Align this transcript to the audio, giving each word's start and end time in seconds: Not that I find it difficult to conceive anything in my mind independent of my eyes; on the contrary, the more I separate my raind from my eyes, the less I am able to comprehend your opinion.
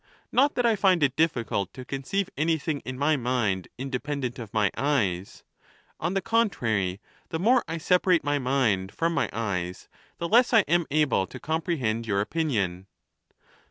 Not 0.31 0.55
that 0.55 0.65
I 0.65 0.75
find 0.75 1.03
it 1.03 1.15
difficult 1.15 1.75
to 1.75 1.85
conceive 1.85 2.27
anything 2.35 2.79
in 2.79 2.97
my 2.97 3.15
mind 3.17 3.67
independent 3.77 4.39
of 4.39 4.51
my 4.51 4.71
eyes; 4.75 5.43
on 5.99 6.15
the 6.15 6.23
contrary, 6.23 6.99
the 7.29 7.37
more 7.37 7.63
I 7.67 7.77
separate 7.77 8.23
my 8.23 8.39
raind 8.39 8.91
from 8.91 9.13
my 9.13 9.29
eyes, 9.31 9.89
the 10.17 10.27
less 10.27 10.53
I 10.53 10.61
am 10.61 10.87
able 10.89 11.27
to 11.27 11.39
comprehend 11.39 12.07
your 12.07 12.19
opinion. 12.19 12.87